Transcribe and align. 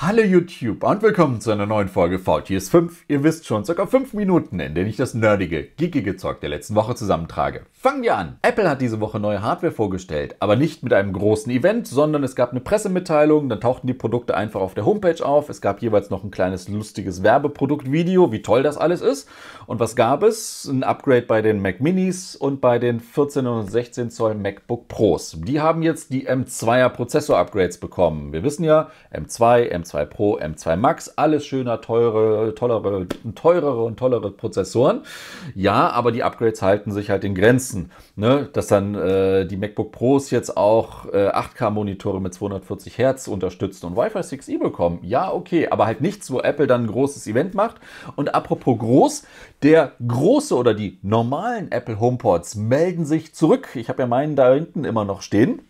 Hallo 0.00 0.22
YouTube 0.22 0.84
und 0.84 1.02
willkommen 1.02 1.40
zu 1.40 1.50
einer 1.50 1.66
neuen 1.66 1.88
Folge 1.88 2.20
VTS 2.20 2.68
5. 2.68 3.06
Ihr 3.08 3.24
wisst 3.24 3.48
schon, 3.48 3.64
circa 3.64 3.84
5 3.84 4.14
Minuten, 4.14 4.60
in 4.60 4.76
denen 4.76 4.88
ich 4.88 4.96
das 4.96 5.12
nerdige, 5.12 5.64
geekige 5.76 6.14
Zeug 6.14 6.38
der 6.38 6.50
letzten 6.50 6.76
Woche 6.76 6.94
zusammentrage. 6.94 7.62
Fangen 7.72 8.02
wir 8.02 8.16
an. 8.16 8.38
Apple 8.42 8.70
hat 8.70 8.80
diese 8.80 9.00
Woche 9.00 9.18
neue 9.18 9.42
Hardware 9.42 9.72
vorgestellt, 9.72 10.36
aber 10.38 10.54
nicht 10.54 10.84
mit 10.84 10.92
einem 10.92 11.12
großen 11.12 11.50
Event, 11.50 11.88
sondern 11.88 12.22
es 12.22 12.36
gab 12.36 12.52
eine 12.52 12.60
Pressemitteilung, 12.60 13.48
dann 13.48 13.60
tauchten 13.60 13.88
die 13.88 13.92
Produkte 13.92 14.36
einfach 14.36 14.60
auf 14.60 14.74
der 14.74 14.86
Homepage 14.86 15.20
auf. 15.24 15.48
Es 15.48 15.60
gab 15.60 15.82
jeweils 15.82 16.10
noch 16.10 16.22
ein 16.22 16.30
kleines 16.30 16.68
lustiges 16.68 17.24
Werbeproduktvideo, 17.24 18.30
wie 18.30 18.42
toll 18.42 18.62
das 18.62 18.78
alles 18.78 19.00
ist. 19.00 19.28
Und 19.66 19.80
was 19.80 19.96
gab 19.96 20.22
es? 20.22 20.64
Ein 20.64 20.84
Upgrade 20.84 21.22
bei 21.22 21.42
den 21.42 21.60
Mac 21.60 21.80
Minis 21.80 22.36
und 22.36 22.60
bei 22.60 22.78
den 22.78 23.00
14 23.00 23.48
und 23.48 23.68
16 23.68 24.10
Zoll 24.10 24.36
MacBook 24.36 24.86
Pros. 24.86 25.36
Die 25.40 25.60
haben 25.60 25.82
jetzt 25.82 26.12
die 26.12 26.28
M2er 26.28 26.88
Prozessor-Upgrades 26.90 27.78
bekommen. 27.78 28.32
Wir 28.32 28.44
wissen 28.44 28.62
ja, 28.62 28.92
M2, 29.12 29.72
M2 29.72 29.87
M2 29.88 30.04
Pro, 30.06 30.38
M2 30.38 30.76
Max, 30.76 31.12
alles 31.16 31.46
schöner, 31.46 31.80
teure, 31.80 32.54
tollere, 32.54 33.06
teurere 33.34 33.82
und 33.82 33.98
tollere 33.98 34.30
Prozessoren. 34.30 35.02
Ja, 35.54 35.90
aber 35.90 36.12
die 36.12 36.22
Upgrades 36.22 36.62
halten 36.62 36.92
sich 36.92 37.10
halt 37.10 37.24
in 37.24 37.34
Grenzen. 37.34 37.90
Ne? 38.16 38.48
Dass 38.52 38.66
dann 38.66 38.94
äh, 38.94 39.46
die 39.46 39.56
MacBook 39.56 39.92
Pros 39.92 40.30
jetzt 40.30 40.56
auch 40.56 41.06
äh, 41.06 41.28
8K-Monitore 41.28 42.20
mit 42.20 42.34
240 42.34 42.98
Hertz 42.98 43.28
unterstützen 43.28 43.86
und 43.86 43.96
Wi-Fi 43.96 44.18
6E 44.18 44.58
bekommen. 44.58 45.00
Ja, 45.02 45.32
okay, 45.32 45.68
aber 45.68 45.86
halt 45.86 46.00
nichts, 46.00 46.30
wo 46.30 46.40
Apple 46.40 46.66
dann 46.66 46.84
ein 46.84 46.88
großes 46.88 47.26
Event 47.26 47.54
macht. 47.54 47.76
Und 48.16 48.34
apropos 48.34 48.78
groß, 48.78 49.22
der 49.62 49.92
große 50.06 50.54
oder 50.54 50.74
die 50.74 50.98
normalen 51.02 51.72
Apple 51.72 51.98
HomePods 51.98 52.56
melden 52.56 53.04
sich 53.04 53.34
zurück. 53.34 53.70
Ich 53.74 53.88
habe 53.88 54.02
ja 54.02 54.06
meinen 54.06 54.36
da 54.36 54.52
hinten 54.52 54.84
immer 54.84 55.04
noch 55.04 55.22
stehen. 55.22 55.62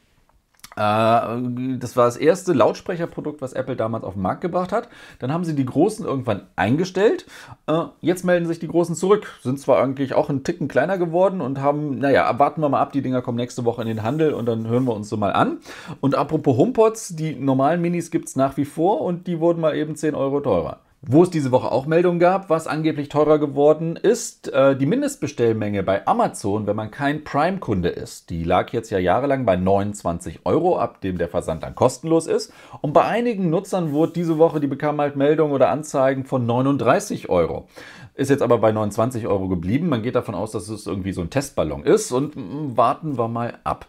Äh, 0.78 1.78
das 1.78 1.96
war 1.96 2.05
das 2.05 2.16
erste 2.16 2.52
Lautsprecherprodukt, 2.52 3.42
was 3.42 3.52
Apple 3.52 3.74
damals 3.74 4.05
auf 4.05 4.14
den 4.14 4.23
Markt 4.23 4.42
gebracht 4.42 4.70
hat. 4.70 4.88
Dann 5.19 5.32
haben 5.32 5.45
sie 5.45 5.56
die 5.56 5.64
großen 5.64 6.06
irgendwann 6.06 6.42
eingestellt. 6.55 7.27
Äh, 7.66 7.84
jetzt 8.00 8.25
melden 8.25 8.47
sich 8.47 8.61
die 8.61 8.69
großen 8.69 8.94
zurück. 8.94 9.27
Sind 9.42 9.58
zwar 9.58 9.83
eigentlich 9.83 10.14
auch 10.14 10.30
ein 10.30 10.44
Ticken 10.44 10.69
kleiner 10.69 10.97
geworden 10.97 11.41
und 11.41 11.61
haben, 11.61 11.98
naja, 11.98 12.39
warten 12.39 12.61
wir 12.61 12.69
mal 12.69 12.80
ab. 12.80 12.92
Die 12.92 13.02
Dinger 13.02 13.22
kommen 13.22 13.39
nächste 13.39 13.64
Woche 13.64 13.83
in 13.83 13.89
den 13.89 14.05
Handel 14.05 14.33
und 14.33 14.47
dann 14.47 14.69
hören 14.69 14.84
wir 14.84 14.94
uns 14.94 15.08
so 15.08 15.17
mal 15.17 15.33
an. 15.33 15.58
Und 16.00 16.14
apropos 16.14 16.56
HomePods, 16.56 17.17
die 17.17 17.34
normalen 17.34 17.80
Minis 17.80 18.12
gibt 18.12 18.28
es 18.28 18.36
nach 18.36 18.56
wie 18.56 18.64
vor 18.64 19.00
und 19.00 19.27
die 19.27 19.41
wurden 19.41 19.61
mal 19.61 19.74
eben 19.74 19.97
10 19.97 20.14
Euro 20.14 20.41
teurer. 20.41 20.78
Wo 21.00 21.22
es 21.22 21.30
diese 21.30 21.52
Woche 21.52 21.70
auch 21.70 21.86
Meldungen 21.86 22.18
gab, 22.18 22.50
was 22.50 22.66
angeblich 22.66 23.08
teurer 23.08 23.38
geworden 23.38 23.94
ist, 23.94 24.52
äh, 24.52 24.77
die 24.77 24.84
Mindestbestellmenge 24.84 25.84
bei 25.84 26.05
Amazon, 26.08 26.66
wenn 26.66 26.74
man 26.74 26.90
kein 26.90 27.22
Prime-Kunde 27.22 27.88
ist. 27.88 28.30
Die 28.30 28.42
lag 28.42 28.72
jetzt 28.72 28.90
ja 28.90 28.98
jahrelang 28.98 29.46
bei 29.46 29.55
29 29.55 30.40
Euro, 30.44 30.77
ab 30.77 31.00
dem 31.00 31.16
der 31.16 31.28
Versand 31.28 31.62
dann 31.62 31.77
kostenlos 31.77 32.27
ist. 32.27 32.52
Und 32.80 32.94
bei 32.94 33.05
einigen 33.05 33.48
Nutzern 33.48 33.92
wurde 33.92 34.12
diese 34.14 34.38
Woche, 34.38 34.58
die 34.58 34.66
bekamen 34.66 35.00
halt 35.00 35.14
Meldungen 35.14 35.52
oder 35.52 35.68
Anzeigen 35.68 36.24
von 36.24 36.44
39 36.46 37.28
Euro. 37.28 37.68
Ist 38.14 38.30
jetzt 38.30 38.42
aber 38.42 38.58
bei 38.58 38.72
29 38.72 39.28
Euro 39.28 39.46
geblieben. 39.46 39.88
Man 39.88 40.02
geht 40.02 40.16
davon 40.16 40.34
aus, 40.34 40.50
dass 40.50 40.68
es 40.68 40.88
irgendwie 40.88 41.12
so 41.12 41.20
ein 41.20 41.30
Testballon 41.30 41.84
ist 41.84 42.10
und 42.10 42.34
mm, 42.34 42.77
warten 42.77 43.16
wir 43.16 43.28
mal 43.28 43.60
ab. 43.62 43.86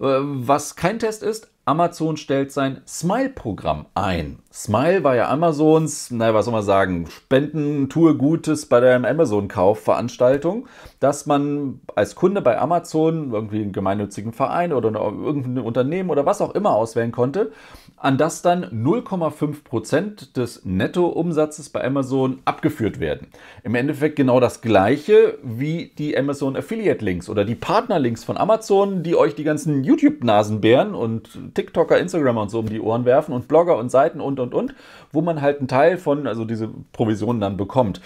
Äh, 0.00 0.04
was 0.20 0.76
kein 0.76 1.00
Test 1.00 1.24
ist, 1.24 1.51
Amazon 1.64 2.16
stellt 2.16 2.50
sein 2.50 2.80
Smile-Programm 2.88 3.86
ein. 3.94 4.40
Smile 4.52 5.04
war 5.04 5.14
ja 5.14 5.30
Amazons, 5.30 6.10
naja, 6.10 6.34
was 6.34 6.46
soll 6.46 6.52
man 6.52 6.64
sagen, 6.64 7.06
Spenden, 7.08 7.88
tue 7.88 8.16
Gutes 8.16 8.66
bei 8.66 8.80
der 8.80 8.96
Amazon-Kaufveranstaltung, 8.96 10.66
dass 10.98 11.24
man 11.26 11.80
als 11.94 12.16
Kunde 12.16 12.42
bei 12.42 12.58
Amazon 12.58 13.32
irgendwie 13.32 13.62
einen 13.62 13.72
gemeinnützigen 13.72 14.32
Verein 14.32 14.72
oder 14.72 14.90
irgendein 14.90 15.64
Unternehmen 15.64 16.10
oder 16.10 16.26
was 16.26 16.40
auch 16.40 16.54
immer 16.54 16.74
auswählen 16.74 17.12
konnte, 17.12 17.52
an 17.96 18.18
das 18.18 18.42
dann 18.42 18.64
0,5% 18.64 20.32
des 20.34 20.64
Nettoumsatzes 20.64 21.70
bei 21.70 21.84
Amazon 21.84 22.40
abgeführt 22.44 22.98
werden. 22.98 23.28
Im 23.62 23.76
Endeffekt 23.76 24.16
genau 24.16 24.40
das 24.40 24.60
gleiche 24.60 25.38
wie 25.44 25.92
die 25.96 26.18
Amazon 26.18 26.56
Affiliate 26.56 27.04
Links 27.04 27.28
oder 27.28 27.44
die 27.44 27.54
Partnerlinks 27.54 28.24
von 28.24 28.36
Amazon, 28.36 29.04
die 29.04 29.14
euch 29.14 29.36
die 29.36 29.44
ganzen 29.44 29.84
YouTube-Nasenbären 29.84 30.94
und 30.94 31.51
TikToker, 31.54 31.98
Instagramer 31.98 32.42
und 32.42 32.50
so 32.50 32.60
um 32.60 32.68
die 32.68 32.80
Ohren 32.80 33.04
werfen 33.04 33.32
und 33.32 33.48
Blogger 33.48 33.76
und 33.76 33.90
Seiten 33.90 34.20
und 34.20 34.40
und 34.40 34.54
und, 34.54 34.74
wo 35.12 35.20
man 35.22 35.40
halt 35.40 35.58
einen 35.58 35.68
Teil 35.68 35.98
von, 35.98 36.26
also 36.26 36.44
diese 36.44 36.68
Provisionen 36.92 37.40
dann 37.40 37.56
bekommt. 37.56 38.00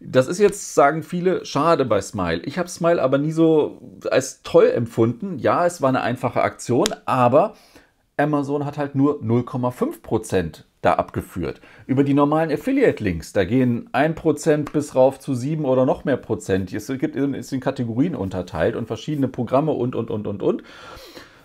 Das 0.00 0.28
ist 0.28 0.38
jetzt, 0.38 0.74
sagen 0.74 1.02
viele, 1.02 1.44
schade 1.44 1.84
bei 1.84 2.00
Smile. 2.00 2.40
Ich 2.44 2.58
habe 2.58 2.68
Smile 2.68 3.02
aber 3.02 3.18
nie 3.18 3.32
so 3.32 3.78
als 4.10 4.42
toll 4.42 4.70
empfunden. 4.74 5.38
Ja, 5.38 5.66
es 5.66 5.82
war 5.82 5.90
eine 5.90 6.00
einfache 6.00 6.42
Aktion, 6.42 6.88
aber 7.04 7.54
Amazon 8.16 8.64
hat 8.64 8.78
halt 8.78 8.94
nur 8.94 9.22
0,5% 9.22 10.64
da 10.82 10.94
abgeführt. 10.94 11.60
Über 11.86 12.04
die 12.04 12.14
normalen 12.14 12.50
Affiliate-Links, 12.50 13.32
da 13.32 13.44
gehen 13.44 13.90
1% 13.92 14.72
bis 14.72 14.94
rauf 14.94 15.18
zu 15.18 15.34
7 15.34 15.64
oder 15.64 15.84
noch 15.84 16.04
mehr 16.04 16.16
Prozent. 16.16 16.72
Es 16.72 16.86
gibt, 16.86 17.16
ist 17.16 17.52
in 17.52 17.60
Kategorien 17.60 18.14
unterteilt 18.14 18.76
und 18.76 18.86
verschiedene 18.86 19.28
Programme 19.28 19.72
und, 19.72 19.94
und, 19.94 20.10
und, 20.10 20.26
und, 20.26 20.42
und. 20.42 20.62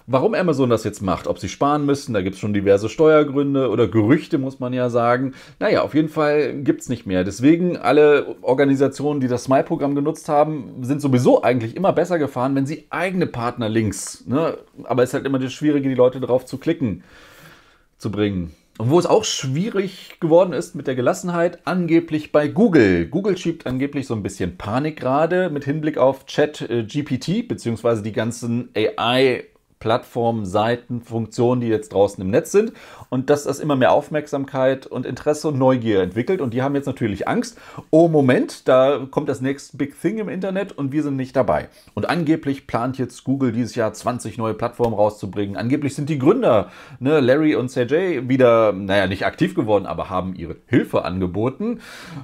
Warum 0.08 0.36
Amazon 0.36 0.70
das 0.70 0.84
jetzt 0.84 1.02
macht, 1.02 1.26
ob 1.26 1.40
sie 1.40 1.50
sparen 1.50 1.84
müssen, 1.84 2.14
da 2.14 2.22
gibt 2.22 2.36
es 2.36 2.40
schon 2.40 2.54
diverse 2.54 2.90
Steuergründe 2.90 3.72
oder 3.72 3.88
Gerüchte, 3.88 4.38
muss 4.38 4.60
man 4.60 4.72
ja 4.72 4.92
sagen. 4.92 5.34
Naja, 5.60 5.82
auf 5.82 5.96
jeden 5.96 6.10
Fall 6.10 6.62
gibt 6.62 6.82
es 6.82 6.90
nicht 6.90 7.08
mehr. 7.08 7.24
Deswegen, 7.24 7.76
alle 7.78 8.36
Organisationen, 8.44 9.20
die 9.20 9.28
das 9.28 9.46
Smile-Programm 9.46 9.96
genutzt 9.96 10.30
haben, 10.30 10.84
sind 10.84 11.02
sowieso 11.02 11.42
eigentlich 11.42 11.76
immer 11.76 11.92
besser 11.92 12.20
gefahren, 12.20 12.54
wenn 12.54 12.68
sie 12.68 12.86
eigene 12.92 13.26
Partnerlinks, 13.26 14.28
ne? 14.28 14.60
aber 14.84 15.02
es 15.02 15.10
ist 15.10 15.16
halt 15.16 15.26
immer 15.26 15.40
das 15.40 15.54
Schwierige, 15.54 15.90
die 15.90 15.96
Leute 15.96 16.20
darauf 16.20 16.46
zu 16.46 16.60
klicken, 16.60 17.04
zu 17.98 18.12
bringen. 18.12 18.54
Und 18.78 18.92
wo 18.92 19.00
es 19.00 19.08
auch 19.08 19.24
schwierig 19.24 20.18
geworden 20.20 20.54
ist 20.54 20.76
mit 20.76 20.86
der 20.86 20.96
Gelassenheit, 20.96 21.60
angeblich 21.66 22.32
bei 22.32 22.48
Google. 22.48 23.08
Google 23.08 23.38
schiebt 23.38 23.66
angeblich 23.66 24.06
so 24.06 24.14
ein 24.14 24.22
bisschen 24.22 24.58
Panik 24.58 25.00
gerade 25.00 25.50
mit 25.50 25.66
Hinblick 25.66 25.98
auf 25.98 26.28
Chat 26.28 26.62
äh, 26.70 26.84
GPT, 26.84 27.48
beziehungsweise 27.48 28.04
die 28.04 28.12
ganzen 28.12 28.70
AI- 28.76 29.46
Plattformen, 29.85 30.47
Seiten, 30.47 31.01
Funktionen, 31.01 31.62
die 31.62 31.68
jetzt 31.68 31.94
draußen 31.94 32.19
im 32.19 32.31
Netz 32.31 32.51
sind 32.51 32.73
und 33.09 33.29
dass 33.29 33.44
das 33.44 33.59
immer 33.59 33.75
mehr 33.75 33.91
Aufmerksamkeit 33.91 34.88
und 34.88 35.06
Interesse 35.06 35.50
und 35.50 35.59
Neugier 35.59 36.01
entwickelt 36.01 36.41
und 36.41 36.56
die 36.56 36.63
haben 36.63 36.73
jetzt 36.73 36.88
natürlich 36.88 37.28
Angst, 37.28 37.59
oh 37.91 38.07
Moment, 38.07 38.68
da 38.68 39.06
kommt 39.12 39.29
das 39.29 39.41
next 39.41 39.78
big 39.78 40.01
thing 40.01 40.18
im 40.18 40.28
Internet 40.28 40.72
und 40.72 40.91
wir 40.91 41.03
sind 41.03 41.18
nicht 41.18 41.35
dabei. 41.35 41.69
Und 41.94 42.09
angeblich 42.09 42.66
plant 42.66 42.97
jetzt 42.97 43.24
Google 43.25 43.51
dieses 43.51 43.75
Jahr 43.75 43.94
20 43.94 44.40
neue 44.40 44.56
Plattformen 44.56 44.95
rauszubringen. 44.95 45.56
Angeblich 45.56 45.94
sind 45.94 46.09
die 46.09 46.18
Gründer, 46.18 46.72
ne, 47.00 47.19
Larry 47.19 47.53
und 47.53 47.69
Sergey, 47.69 48.28
wieder, 48.28 48.74
naja, 48.74 49.06
nicht 49.06 49.24
aktiv 49.24 49.53
geworden, 49.53 49.85
aber 49.85 50.09
haben 50.09 50.34
ihre 50.34 50.56
Hilfe 50.66 51.06
angeboten. 51.06 51.81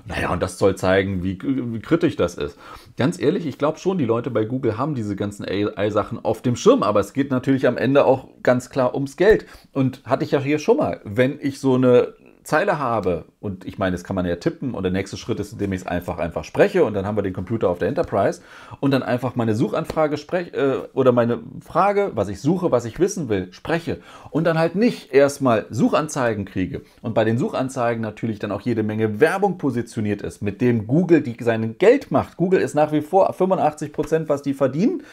Naja, 0.07 0.33
und 0.33 0.41
das 0.41 0.57
soll 0.57 0.77
zeigen, 0.77 1.21
wie, 1.21 1.37
wie 1.43 1.79
kritisch 1.79 2.15
das 2.15 2.33
ist. 2.33 2.57
Ganz 2.97 3.19
ehrlich, 3.19 3.45
ich 3.45 3.59
glaube 3.59 3.77
schon, 3.77 3.99
die 3.99 4.05
Leute 4.05 4.31
bei 4.31 4.45
Google 4.45 4.79
haben 4.79 4.95
diese 4.95 5.15
ganzen 5.15 5.45
AI-Sachen 5.45 6.25
auf 6.25 6.41
dem 6.41 6.55
Schirm, 6.55 6.81
aber 6.81 6.99
es 6.99 7.13
geht 7.13 7.29
natürlich 7.29 7.50
natürlich 7.51 7.67
am 7.67 7.77
Ende 7.77 8.05
auch 8.05 8.29
ganz 8.43 8.69
klar 8.69 8.95
ums 8.95 9.17
Geld. 9.17 9.45
Und 9.73 10.01
hatte 10.05 10.23
ich 10.23 10.31
ja 10.31 10.39
hier 10.39 10.57
schon 10.57 10.77
mal, 10.77 11.01
wenn 11.03 11.37
ich 11.41 11.59
so 11.59 11.75
eine 11.75 12.13
Zeile 12.43 12.79
habe, 12.79 13.25
und 13.39 13.65
ich 13.65 13.77
meine, 13.77 13.91
das 13.91 14.03
kann 14.03 14.15
man 14.15 14.25
ja 14.25 14.35
tippen, 14.37 14.73
und 14.73 14.81
der 14.81 14.91
nächste 14.91 15.15
Schritt 15.15 15.39
ist, 15.39 15.51
indem 15.51 15.73
ich 15.73 15.81
es 15.81 15.87
einfach 15.87 16.17
einfach 16.17 16.43
spreche, 16.43 16.85
und 16.85 16.95
dann 16.95 17.05
haben 17.05 17.15
wir 17.15 17.21
den 17.21 17.33
Computer 17.33 17.69
auf 17.69 17.77
der 17.77 17.89
Enterprise, 17.89 18.41
und 18.79 18.91
dann 18.91 19.03
einfach 19.03 19.35
meine 19.35 19.53
Suchanfrage 19.53 20.17
spreche, 20.17 20.55
äh, 20.55 20.87
oder 20.93 21.11
meine 21.11 21.39
Frage, 21.59 22.13
was 22.15 22.29
ich 22.29 22.41
suche, 22.41 22.71
was 22.71 22.85
ich 22.85 22.99
wissen 22.99 23.29
will, 23.29 23.53
spreche, 23.53 23.99
und 24.31 24.45
dann 24.45 24.57
halt 24.57 24.75
nicht 24.75 25.13
erstmal 25.13 25.67
Suchanzeigen 25.69 26.45
kriege, 26.45 26.81
und 27.03 27.13
bei 27.13 27.25
den 27.25 27.37
Suchanzeigen 27.37 28.01
natürlich 28.01 28.39
dann 28.39 28.51
auch 28.51 28.61
jede 28.61 28.81
Menge 28.81 29.19
Werbung 29.19 29.59
positioniert 29.59 30.23
ist, 30.23 30.41
mit 30.41 30.61
dem 30.61 30.87
Google 30.87 31.21
die 31.21 31.37
sein 31.43 31.77
Geld 31.77 32.09
macht. 32.09 32.37
Google 32.37 32.61
ist 32.61 32.73
nach 32.73 32.91
wie 32.91 33.01
vor 33.01 33.31
85 33.33 33.93
Prozent, 33.93 34.29
was 34.29 34.41
die 34.41 34.55
verdienen 34.55 35.03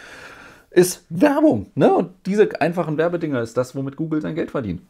ist 0.78 1.04
Werbung. 1.10 1.66
Ne? 1.74 1.92
Und 1.92 2.10
diese 2.24 2.60
einfachen 2.60 2.96
Werbedinger 2.98 3.42
ist 3.42 3.56
das, 3.56 3.74
womit 3.74 3.96
Google 3.96 4.22
sein 4.22 4.36
Geld 4.36 4.52
verdient. 4.52 4.82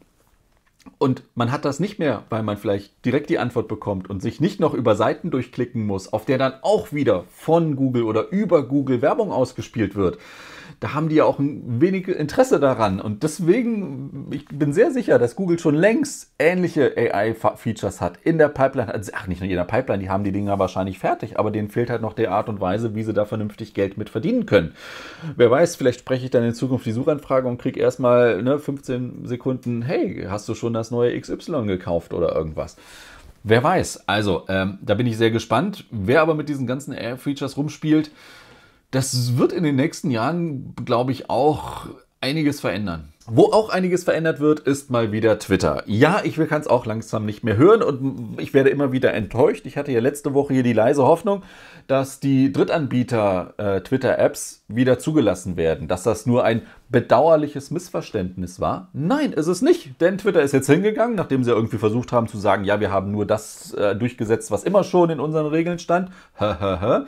Und 0.97 1.23
man 1.35 1.51
hat 1.51 1.65
das 1.65 1.79
nicht 1.79 1.99
mehr, 1.99 2.23
weil 2.29 2.43
man 2.43 2.57
vielleicht 2.57 3.05
direkt 3.05 3.29
die 3.29 3.39
Antwort 3.39 3.67
bekommt 3.67 4.09
und 4.09 4.21
sich 4.21 4.39
nicht 4.39 4.59
noch 4.59 4.73
über 4.73 4.95
Seiten 4.95 5.29
durchklicken 5.29 5.85
muss, 5.85 6.11
auf 6.11 6.25
der 6.25 6.37
dann 6.37 6.53
auch 6.61 6.93
wieder 6.93 7.25
von 7.29 7.75
Google 7.75 8.03
oder 8.03 8.29
über 8.29 8.63
Google 8.63 9.01
Werbung 9.01 9.31
ausgespielt 9.31 9.95
wird 9.95 10.17
da 10.79 10.93
haben 10.93 11.09
die 11.09 11.15
ja 11.15 11.25
auch 11.25 11.39
ein 11.39 11.81
wenig 11.81 12.07
Interesse 12.07 12.59
daran. 12.59 13.01
Und 13.01 13.23
deswegen, 13.23 14.27
ich 14.31 14.45
bin 14.45 14.71
sehr 14.71 14.91
sicher, 14.91 15.19
dass 15.19 15.35
Google 15.35 15.59
schon 15.59 15.75
längst 15.75 16.31
ähnliche 16.39 16.93
AI-Features 16.95 17.99
hat 17.99 18.17
in 18.23 18.37
der 18.37 18.47
Pipeline. 18.47 18.93
Also, 18.93 19.11
ach, 19.13 19.27
nicht 19.27 19.41
nur 19.41 19.49
in 19.49 19.55
der 19.55 19.65
Pipeline, 19.65 20.01
die 20.01 20.09
haben 20.09 20.23
die 20.23 20.31
Dinger 20.31 20.57
wahrscheinlich 20.57 20.99
fertig, 20.99 21.37
aber 21.37 21.51
denen 21.51 21.69
fehlt 21.69 21.89
halt 21.89 22.01
noch 22.01 22.13
die 22.13 22.27
Art 22.27 22.47
und 22.47 22.61
Weise, 22.61 22.95
wie 22.95 23.03
sie 23.03 23.13
da 23.13 23.25
vernünftig 23.25 23.73
Geld 23.73 23.97
mit 23.97 24.09
verdienen 24.09 24.45
können. 24.45 24.73
Wer 25.35 25.51
weiß, 25.51 25.75
vielleicht 25.75 25.99
spreche 25.99 26.25
ich 26.25 26.31
dann 26.31 26.43
in 26.43 26.53
Zukunft 26.53 26.85
die 26.85 26.91
Suchanfrage 26.91 27.47
und 27.47 27.57
kriege 27.57 27.79
erstmal 27.79 28.41
ne, 28.41 28.59
15 28.59 29.25
Sekunden, 29.25 29.81
hey, 29.81 30.27
hast 30.29 30.47
du 30.47 30.55
schon 30.55 30.68
das 30.73 30.91
neue 30.91 31.19
XY 31.19 31.65
gekauft 31.65 32.13
oder 32.13 32.35
irgendwas? 32.35 32.77
Wer 33.43 33.63
weiß. 33.63 34.07
Also, 34.07 34.45
ähm, 34.49 34.79
da 34.81 34.95
bin 34.95 35.07
ich 35.07 35.17
sehr 35.17 35.31
gespannt. 35.31 35.85
Wer 35.91 36.21
aber 36.21 36.35
mit 36.35 36.49
diesen 36.49 36.67
ganzen 36.67 36.93
AI-Features 36.93 37.57
rumspielt, 37.57 38.11
das 38.91 39.37
wird 39.37 39.53
in 39.53 39.63
den 39.63 39.75
nächsten 39.75 40.11
Jahren, 40.11 40.73
glaube 40.83 41.11
ich, 41.11 41.29
auch 41.29 41.87
einiges 42.21 42.59
verändern. 42.59 43.13
Wo 43.31 43.51
auch 43.51 43.69
einiges 43.69 44.03
verändert 44.03 44.39
wird, 44.39 44.61
ist 44.61 44.89
mal 44.89 45.11
wieder 45.11 45.37
Twitter. 45.37 45.83
Ja, 45.85 46.21
ich 46.23 46.35
kann 46.35 46.61
es 46.61 46.67
auch 46.67 46.85
langsam 46.87 47.25
nicht 47.25 47.43
mehr 47.43 47.57
hören 47.57 47.83
und 47.83 48.37
ich 48.39 48.55
werde 48.55 48.69
immer 48.69 48.91
wieder 48.91 49.13
enttäuscht. 49.13 49.65
Ich 49.67 49.77
hatte 49.77 49.91
ja 49.91 49.99
letzte 49.99 50.33
Woche 50.33 50.53
hier 50.53 50.63
die 50.63 50.73
leise 50.73 51.03
Hoffnung, 51.03 51.43
dass 51.87 52.19
die 52.19 52.51
Drittanbieter 52.51 53.53
äh, 53.57 53.81
Twitter-Apps 53.81 54.63
wieder 54.67 54.97
zugelassen 54.97 55.57
werden, 55.57 55.87
dass 55.87 56.03
das 56.03 56.25
nur 56.25 56.43
ein 56.43 56.63
bedauerliches 56.89 57.69
Missverständnis 57.69 58.59
war. 58.59 58.89
Nein, 58.93 59.33
ist 59.33 59.47
es 59.47 59.61
nicht, 59.61 60.01
denn 60.01 60.17
Twitter 60.17 60.41
ist 60.41 60.53
jetzt 60.53 60.67
hingegangen, 60.67 61.15
nachdem 61.15 61.43
sie 61.43 61.51
irgendwie 61.51 61.77
versucht 61.77 62.11
haben 62.11 62.27
zu 62.27 62.39
sagen, 62.39 62.63
ja, 62.63 62.79
wir 62.79 62.91
haben 62.91 63.11
nur 63.11 63.27
das 63.27 63.73
äh, 63.73 63.95
durchgesetzt, 63.95 64.49
was 64.49 64.63
immer 64.63 64.83
schon 64.83 65.11
in 65.11 65.19
unseren 65.19 65.45
Regeln 65.45 65.77
stand, 65.77 66.09
haben 66.39 67.05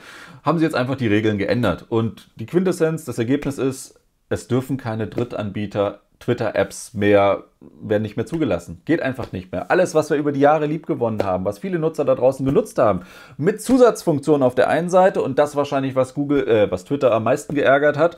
sie 0.57 0.63
jetzt 0.63 0.75
einfach 0.75 0.95
die 0.95 1.07
Regeln 1.07 1.39
geändert. 1.39 1.85
Und 1.89 2.29
die 2.35 2.45
Quintessenz, 2.45 3.05
das 3.05 3.17
Ergebnis 3.17 3.57
ist, 3.57 3.99
es 4.29 4.47
dürfen 4.47 4.77
keine 4.77 5.07
Drittanbieter 5.07 5.99
Twitter-Apps 6.21 6.93
mehr, 6.93 7.43
werden 7.81 8.03
nicht 8.03 8.15
mehr 8.15 8.25
zugelassen. 8.25 8.81
Geht 8.85 9.01
einfach 9.01 9.31
nicht 9.31 9.51
mehr. 9.51 9.69
Alles, 9.69 9.93
was 9.93 10.09
wir 10.09 10.17
über 10.17 10.31
die 10.31 10.39
Jahre 10.39 10.65
liebgewonnen 10.65 11.23
haben, 11.23 11.45
was 11.45 11.59
viele 11.59 11.79
Nutzer 11.79 12.05
da 12.05 12.15
draußen 12.15 12.45
genutzt 12.45 12.77
haben, 12.77 13.01
mit 13.37 13.61
Zusatzfunktionen 13.61 14.43
auf 14.43 14.55
der 14.55 14.69
einen 14.69 14.89
Seite 14.89 15.21
und 15.21 15.37
das 15.37 15.55
wahrscheinlich, 15.55 15.95
was 15.95 16.13
Google, 16.13 16.47
äh, 16.47 16.71
was 16.71 16.85
Twitter 16.85 17.11
am 17.11 17.23
meisten 17.23 17.55
geärgert 17.55 17.97
hat, 17.97 18.17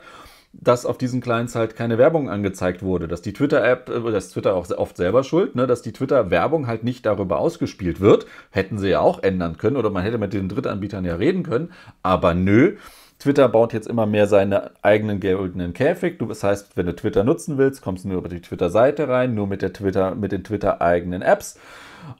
dass 0.52 0.86
auf 0.86 0.98
diesen 0.98 1.20
Clients 1.20 1.54
halt 1.54 1.74
keine 1.76 1.98
Werbung 1.98 2.30
angezeigt 2.30 2.82
wurde, 2.82 3.08
dass 3.08 3.22
die 3.22 3.32
Twitter-App, 3.32 3.88
äh, 3.88 4.12
das 4.12 4.30
Twitter 4.30 4.54
auch 4.54 4.70
oft 4.70 4.96
selber 4.96 5.24
schuld, 5.24 5.56
ne, 5.56 5.66
dass 5.66 5.82
die 5.82 5.92
Twitter-Werbung 5.92 6.66
halt 6.66 6.84
nicht 6.84 7.04
darüber 7.06 7.38
ausgespielt 7.38 8.00
wird. 8.00 8.26
Hätten 8.50 8.78
sie 8.78 8.90
ja 8.90 9.00
auch 9.00 9.22
ändern 9.22 9.56
können 9.56 9.76
oder 9.76 9.90
man 9.90 10.02
hätte 10.02 10.18
mit 10.18 10.32
den 10.32 10.48
Drittanbietern 10.48 11.04
ja 11.04 11.16
reden 11.16 11.42
können, 11.42 11.72
aber 12.02 12.34
nö. 12.34 12.76
Twitter 13.18 13.48
baut 13.48 13.72
jetzt 13.72 13.86
immer 13.86 14.06
mehr 14.06 14.26
seine 14.26 14.72
eigenen 14.82 15.20
goldenen 15.20 15.72
Käfig. 15.72 16.18
Du, 16.18 16.26
das 16.26 16.42
heißt, 16.42 16.76
wenn 16.76 16.86
du 16.86 16.94
Twitter 16.94 17.24
nutzen 17.24 17.58
willst, 17.58 17.82
kommst 17.82 18.04
du 18.04 18.08
nur 18.08 18.18
über 18.18 18.28
die 18.28 18.40
Twitter-Seite 18.40 19.08
rein, 19.08 19.34
nur 19.34 19.46
mit, 19.46 19.62
der 19.62 19.72
Twitter, 19.72 20.14
mit 20.14 20.32
den 20.32 20.44
Twitter-eigenen 20.44 21.22
Apps. 21.22 21.58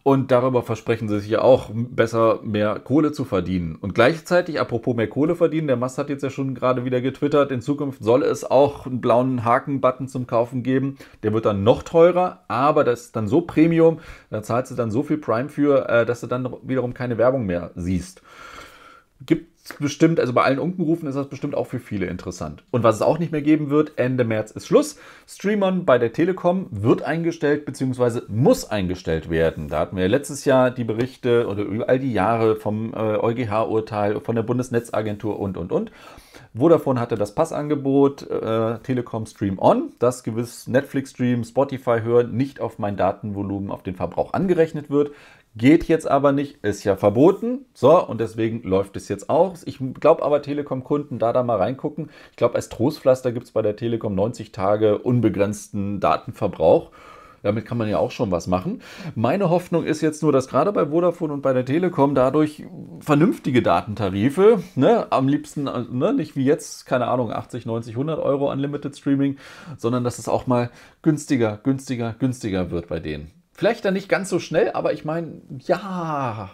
Und 0.03 0.31
darüber 0.31 0.63
versprechen 0.63 1.09
sie 1.09 1.21
sich 1.21 1.31
ja 1.31 1.43
auch 1.43 1.71
besser 1.73 2.41
mehr 2.43 2.79
Kohle 2.79 3.13
zu 3.13 3.25
verdienen. 3.25 3.77
Und 3.77 3.95
gleichzeitig, 3.95 4.61
apropos 4.61 4.97
mehr 4.97 5.09
Kohle 5.09 5.35
verdienen, 5.35 5.67
der 5.67 5.77
Mast 5.77 5.99
hat 5.99 6.09
jetzt 6.09 6.23
ja 6.23 6.31
schon 6.31 6.55
gerade 6.55 6.85
wieder 6.85 7.01
getwittert, 7.01 7.51
in 7.51 7.61
Zukunft 7.61 8.03
soll 8.03 8.23
es 8.23 8.45
auch 8.45 8.87
einen 8.87 9.01
blauen 9.01 9.45
Haken-Button 9.45 10.09
zum 10.09 10.27
Kaufen 10.27 10.63
geben. 10.63 10.97
Der 11.23 11.33
wird 11.33 11.47
dann 11.47 11.65
noch 11.65 11.83
teurer, 11.83 12.45
aber 12.49 12.85
das 12.85 13.03
ist 13.03 13.17
dann 13.17 13.29
so 13.29 13.43
Premium, 13.43 14.01
da 14.31 14.43
zahlst 14.43 14.71
du 14.73 14.75
dann 14.75 14.91
so 14.91 15.03
viel 15.03 15.19
Prime 15.19 15.49
für, 15.49 15.89
äh, 15.89 16.07
dass 16.07 16.21
du 16.21 16.27
dann 16.27 16.49
wiederum 16.63 16.95
keine 16.95 17.19
Werbung 17.19 17.47
mehr 17.47 17.71
siehst. 17.75 18.23
Gibt 19.25 19.54
bestimmt, 19.81 20.21
also 20.21 20.33
bei 20.33 20.43
allen 20.43 20.59
Unkenrufen 20.59 21.09
ist 21.09 21.15
das 21.15 21.29
bestimmt 21.29 21.55
auch 21.55 21.67
für 21.67 21.79
viele 21.79 22.07
interessant. 22.07 22.65
Und 22.71 22.83
was 22.83 22.97
es 22.97 23.03
auch 23.03 23.19
nicht 23.19 23.33
mehr 23.33 23.43
geben 23.43 23.71
wird, 23.71 23.93
Ende 23.97 24.25
März 24.25 24.51
ist 24.51 24.67
Schluss. 24.67 24.99
Streamon 25.27 25.85
bei 25.85 25.99
der 25.99 26.13
Telekom 26.13 26.67
wird 26.71 27.03
eingestellt 27.03 27.65
bzw. 27.65 28.23
muss 28.29 28.71
eingestellt 28.71 29.31
werden. 29.31 29.69
Da 29.69 29.81
hatten 29.81 29.97
wir 29.97 30.09
letztes 30.09 30.45
Jahr 30.45 30.71
die 30.71 30.85
Berichte 30.85 31.47
oder 31.49 31.63
über 31.63 31.89
all 31.89 31.99
die 31.99 32.13
Jahre 32.13 32.57
vom 32.57 32.93
äh, 32.93 32.97
EuGH-Urteil, 32.97 34.21
von 34.21 34.37
der 34.37 34.43
Bundesnetzagentur 34.43 35.39
und 35.39 35.57
und 35.57 35.73
und. 35.73 35.91
Vodafone 36.57 37.01
hatte 37.01 37.17
das 37.17 37.35
Passangebot 37.35 38.31
äh, 38.31 38.79
Telekom 38.79 39.27
Stream 39.27 39.59
On, 39.59 39.93
dass 39.99 40.23
gewiss 40.23 40.69
Netflix 40.69 41.11
Stream, 41.11 41.43
Spotify 41.43 42.01
hören 42.03 42.37
nicht 42.37 42.61
auf 42.61 42.79
mein 42.79 42.97
Datenvolumen, 42.97 43.73
auf 43.73 43.83
den 43.83 43.97
Verbrauch 43.97 44.33
angerechnet 44.35 44.89
wird. 44.89 45.11
Geht 45.57 45.85
jetzt 45.85 46.11
aber 46.11 46.33
nicht, 46.33 46.65
ist 46.65 46.83
ja 46.83 46.97
verboten. 46.97 47.67
So, 47.75 48.05
und 48.05 48.21
deswegen 48.21 48.63
läuft 48.63 48.97
es 48.97 49.09
jetzt 49.09 49.31
auch. 49.31 49.55
Ich 49.65 49.79
glaube 50.01 50.25
aber, 50.25 50.43
Telekom-Kunden 50.43 51.21
da 51.21 51.33
da 51.33 51.45
mal 51.45 51.59
reingucken. 51.59 52.11
Ich 52.33 52.37
glaube, 52.37 52.57
als 52.57 52.69
Trostpflaster 52.71 53.31
gibt 53.31 53.47
es 53.47 53.53
bei 53.53 53.63
der 53.63 53.77
Telekom 53.77 54.17
90 54.17 54.51
Tage 54.51 54.99
unbegrenzten 54.99 56.01
Datenverbrauch. 56.01 56.91
Damit 57.45 57.67
kann 57.67 57.79
man 57.79 57.89
ja 57.89 57.99
auch 57.99 58.11
schon 58.11 58.33
was 58.33 58.47
machen. 58.47 58.81
Meine 59.15 59.51
Hoffnung 59.51 59.85
ist 59.85 60.01
jetzt 60.01 60.23
nur, 60.23 60.33
dass 60.33 60.49
gerade 60.49 60.73
bei 60.73 60.87
Vodafone 60.87 61.33
und 61.33 61.43
bei 61.43 61.53
der 61.53 61.65
Telekom 61.65 62.17
dadurch 62.17 62.65
vernünftige 63.01 63.63
Datentarife, 63.63 64.61
ne, 64.75 65.07
am 65.11 65.29
liebsten 65.29 65.65
ne, 65.65 66.15
nicht 66.15 66.37
wie 66.37 66.45
jetzt, 66.45 66.87
keine 66.87 67.07
Ahnung, 67.07 67.31
80, 67.31 67.67
90, 67.67 67.93
100 67.95 68.19
Euro 68.19 68.51
Unlimited 68.51 68.97
Streaming, 68.97 69.37
sondern 69.77 70.05
dass 70.05 70.19
es 70.19 70.27
auch 70.27 70.47
mal 70.47 70.71
günstiger, 71.03 71.61
günstiger, 71.63 72.15
günstiger 72.19 72.71
wird 72.71 72.89
bei 72.89 72.99
denen. 72.99 73.44
Vielleicht 73.57 73.85
dann 73.85 73.95
nicht 73.95 74.09
ganz 74.09 74.29
so 74.29 74.41
schnell, 74.41 74.73
aber 74.73 74.93
ich 74.93 75.05
meine, 75.05 75.41
ja. 75.61 76.51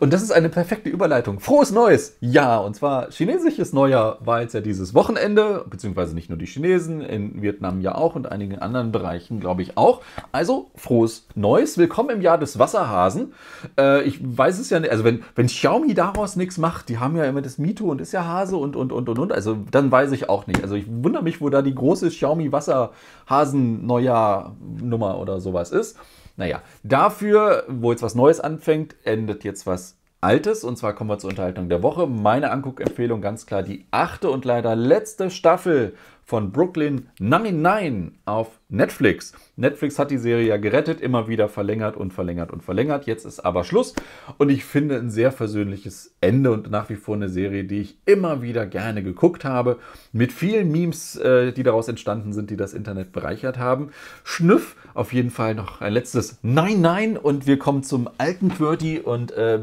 Und 0.00 0.12
das 0.12 0.22
ist 0.22 0.32
eine 0.32 0.48
perfekte 0.48 0.90
Überleitung. 0.90 1.38
Frohes 1.38 1.70
Neues! 1.70 2.16
Ja, 2.20 2.58
und 2.58 2.74
zwar 2.74 3.10
chinesisches 3.10 3.72
Neujahr 3.72 4.18
war 4.20 4.40
jetzt 4.40 4.54
ja 4.54 4.60
dieses 4.60 4.92
Wochenende, 4.94 5.64
beziehungsweise 5.68 6.16
nicht 6.16 6.30
nur 6.30 6.38
die 6.38 6.46
Chinesen, 6.46 7.00
in 7.00 7.42
Vietnam 7.42 7.80
ja 7.80 7.94
auch 7.94 8.16
und 8.16 8.30
einigen 8.30 8.58
anderen 8.58 8.90
Bereichen, 8.90 9.38
glaube 9.38 9.62
ich, 9.62 9.76
auch. 9.76 10.00
Also, 10.32 10.72
frohes 10.74 11.28
Neues. 11.36 11.78
Willkommen 11.78 12.10
im 12.10 12.22
Jahr 12.22 12.38
des 12.38 12.58
Wasserhasen. 12.58 13.34
Äh, 13.78 14.02
ich 14.02 14.18
weiß 14.20 14.58
es 14.58 14.68
ja 14.70 14.80
nicht, 14.80 14.90
also 14.90 15.04
wenn, 15.04 15.22
wenn 15.36 15.46
Xiaomi 15.46 15.94
daraus 15.94 16.34
nichts 16.34 16.58
macht, 16.58 16.88
die 16.88 16.98
haben 16.98 17.14
ja 17.16 17.24
immer 17.24 17.42
das 17.42 17.58
Mito 17.58 17.84
und 17.86 18.00
ist 18.00 18.10
ja 18.12 18.24
Hase 18.24 18.56
und, 18.56 18.74
und, 18.74 18.90
und, 18.92 19.08
und, 19.08 19.18
und, 19.18 19.32
also 19.32 19.58
dann 19.70 19.92
weiß 19.92 20.10
ich 20.12 20.28
auch 20.28 20.48
nicht. 20.48 20.62
Also 20.62 20.74
ich 20.74 20.86
wundere 20.88 21.22
mich, 21.22 21.40
wo 21.40 21.50
da 21.50 21.62
die 21.62 21.74
große 21.74 22.08
Xiaomi 22.08 22.50
Wasserhasen-Neujahr-Nummer 22.50 25.18
oder 25.18 25.40
sowas 25.40 25.70
ist. 25.70 25.96
Naja, 26.36 26.62
dafür, 26.82 27.64
wo 27.68 27.90
jetzt 27.90 28.02
was 28.02 28.14
Neues 28.14 28.40
anfängt, 28.40 28.96
endet 29.04 29.44
jetzt 29.44 29.66
was 29.66 29.96
Altes. 30.22 30.62
Und 30.64 30.76
zwar 30.76 30.94
kommen 30.94 31.10
wir 31.10 31.18
zur 31.18 31.30
Unterhaltung 31.30 31.68
der 31.68 31.82
Woche. 31.82 32.06
Meine 32.06 32.50
Anguckempfehlung 32.52 33.20
ganz 33.20 33.44
klar 33.44 33.62
die 33.62 33.86
achte 33.90 34.30
und 34.30 34.44
leider 34.44 34.76
letzte 34.76 35.30
Staffel 35.30 35.94
von 36.24 36.52
Brooklyn 36.52 37.08
99 37.18 38.18
auf 38.24 38.60
Netflix. 38.72 39.32
Netflix 39.56 39.98
hat 39.98 40.10
die 40.10 40.18
Serie 40.18 40.48
ja 40.48 40.56
gerettet, 40.56 41.00
immer 41.00 41.28
wieder 41.28 41.48
verlängert 41.48 41.96
und 41.96 42.12
verlängert 42.12 42.50
und 42.50 42.62
verlängert. 42.62 43.06
Jetzt 43.06 43.26
ist 43.26 43.40
aber 43.40 43.64
Schluss 43.64 43.94
und 44.38 44.48
ich 44.48 44.64
finde 44.64 44.96
ein 44.96 45.10
sehr 45.10 45.30
versöhnliches 45.30 46.14
Ende 46.22 46.50
und 46.50 46.70
nach 46.70 46.88
wie 46.88 46.96
vor 46.96 47.14
eine 47.14 47.28
Serie, 47.28 47.64
die 47.64 47.82
ich 47.82 47.98
immer 48.06 48.40
wieder 48.40 48.66
gerne 48.66 49.02
geguckt 49.02 49.44
habe, 49.44 49.78
mit 50.12 50.32
vielen 50.32 50.72
Memes, 50.72 51.16
äh, 51.16 51.52
die 51.52 51.62
daraus 51.62 51.88
entstanden 51.88 52.32
sind, 52.32 52.48
die 52.48 52.56
das 52.56 52.72
Internet 52.72 53.12
bereichert 53.12 53.58
haben. 53.58 53.90
Schnüff, 54.24 54.76
auf 54.94 55.12
jeden 55.12 55.30
Fall 55.30 55.54
noch 55.54 55.82
ein 55.82 55.92
letztes 55.92 56.38
Nein, 56.42 56.80
Nein 56.80 57.18
und 57.18 57.46
wir 57.46 57.58
kommen 57.58 57.82
zum 57.82 58.08
alten 58.16 58.48
Qwerty 58.48 59.00
und 59.00 59.32
äh, 59.32 59.60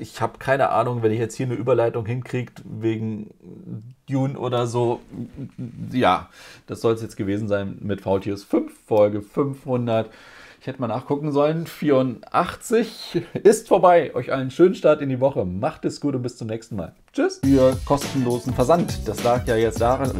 ich 0.00 0.20
habe 0.20 0.38
keine 0.38 0.70
Ahnung, 0.70 1.02
wenn 1.02 1.10
ich 1.10 1.18
jetzt 1.18 1.34
hier 1.36 1.46
eine 1.46 1.56
Überleitung 1.56 2.06
hinkriege 2.06 2.52
wegen 2.64 3.30
Dune 4.08 4.38
oder 4.38 4.66
so. 4.66 5.00
Ja, 5.90 6.28
das 6.66 6.80
soll 6.80 6.94
es 6.94 7.02
jetzt 7.02 7.16
gewesen 7.16 7.48
sein 7.48 7.78
mit 7.80 8.00
VTS 8.00 8.44
5, 8.52 8.70
Folge 8.86 9.22
500. 9.22 10.10
Ich 10.60 10.66
hätte 10.66 10.78
mal 10.78 10.86
nachgucken 10.86 11.32
sollen. 11.32 11.66
84 11.66 13.22
ist 13.42 13.66
vorbei. 13.66 14.14
Euch 14.14 14.30
einen 14.30 14.50
schönen 14.50 14.74
Start 14.74 15.00
in 15.00 15.08
die 15.08 15.20
Woche. 15.20 15.46
Macht 15.46 15.86
es 15.86 16.02
gut 16.02 16.14
und 16.14 16.20
bis 16.20 16.36
zum 16.36 16.48
nächsten 16.48 16.76
Mal. 16.76 16.94
Tschüss. 17.14 17.40
Für 17.42 17.74
kostenlosen 17.86 18.52
Versand. 18.52 19.08
Das 19.08 19.24
lag 19.24 19.46
ja 19.46 19.56
jetzt 19.56 19.80
daran. 19.80 20.12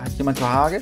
Hat 0.00 0.12
jemand 0.16 0.38
zur 0.38 0.50
Hage? 0.50 0.80